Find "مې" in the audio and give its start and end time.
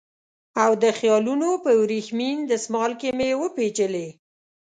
3.17-3.29